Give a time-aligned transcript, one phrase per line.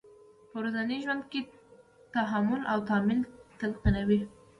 [0.49, 1.39] په ورځني ژوند کې
[2.13, 3.19] تحمل او تامل
[3.59, 4.19] تلقینوي.